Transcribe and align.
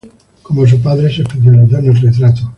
Como 0.41 0.65
su 0.65 0.81
padre, 0.81 1.13
se 1.15 1.21
especializó 1.21 1.77
en 1.77 1.85
el 1.89 2.01
retrato. 2.01 2.41